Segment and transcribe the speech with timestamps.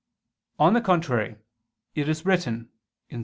[0.57, 1.35] On the contrary,
[1.93, 2.69] It is written
[3.11, 3.17] (Ps.